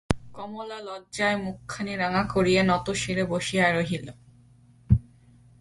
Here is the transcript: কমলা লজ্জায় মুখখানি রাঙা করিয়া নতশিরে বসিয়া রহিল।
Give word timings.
কমলা 0.33 0.77
লজ্জায় 0.79 1.37
মুখখানি 1.37 1.93
রাঙা 1.95 2.23
করিয়া 2.33 2.61
নতশিরে 2.63 3.23
বসিয়া 3.23 3.65
রহিল। 3.71 4.07